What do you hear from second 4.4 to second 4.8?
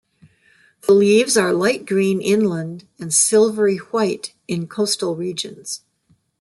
in